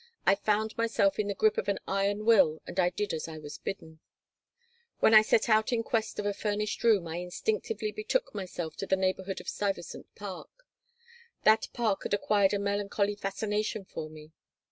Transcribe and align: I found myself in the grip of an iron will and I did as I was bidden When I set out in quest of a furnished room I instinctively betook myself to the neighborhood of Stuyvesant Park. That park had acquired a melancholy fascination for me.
I 0.25 0.33
found 0.33 0.75
myself 0.79 1.19
in 1.19 1.27
the 1.27 1.35
grip 1.35 1.59
of 1.59 1.67
an 1.69 1.77
iron 1.87 2.25
will 2.25 2.59
and 2.65 2.79
I 2.79 2.89
did 2.89 3.13
as 3.13 3.27
I 3.27 3.37
was 3.37 3.59
bidden 3.59 3.99
When 4.99 5.13
I 5.13 5.21
set 5.21 5.47
out 5.47 5.71
in 5.71 5.83
quest 5.83 6.17
of 6.17 6.25
a 6.25 6.33
furnished 6.33 6.83
room 6.83 7.07
I 7.07 7.17
instinctively 7.17 7.91
betook 7.91 8.33
myself 8.33 8.75
to 8.77 8.87
the 8.87 8.95
neighborhood 8.95 9.39
of 9.39 9.47
Stuyvesant 9.47 10.07
Park. 10.15 10.49
That 11.43 11.67
park 11.73 12.01
had 12.01 12.15
acquired 12.15 12.55
a 12.55 12.57
melancholy 12.57 13.13
fascination 13.13 13.85
for 13.85 14.09
me. 14.09 14.31